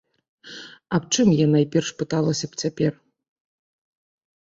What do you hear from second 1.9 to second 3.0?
пыталася б цяпер?